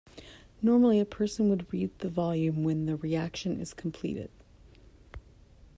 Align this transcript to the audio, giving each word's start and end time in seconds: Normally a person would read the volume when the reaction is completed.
Normally 0.63 0.99
a 0.99 1.05
person 1.05 1.47
would 1.49 1.71
read 1.71 1.91
the 1.99 2.09
volume 2.09 2.63
when 2.63 2.87
the 2.87 2.95
reaction 2.95 3.59
is 3.61 3.71
completed. 3.71 4.31